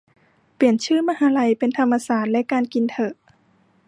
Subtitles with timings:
[0.55, 3.13] เปลี่ยนชื่อมหาลัยเป็นธรรมศาสตร์และการกินเถอะ